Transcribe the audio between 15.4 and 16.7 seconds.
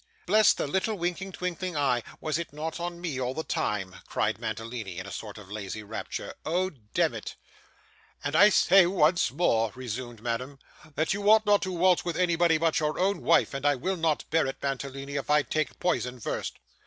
take poison first.